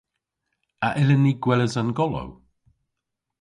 [0.87, 2.29] A yllyn ni gweles an golow?